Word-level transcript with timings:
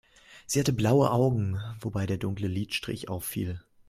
Sie 0.47 0.59
hatte 0.59 0.73
blaue 0.73 1.11
Augen, 1.11 1.59
wobei 1.79 2.07
der 2.07 2.17
dunkle 2.17 2.47
Lidstrich 2.47 3.07
auffiel. 3.07 3.59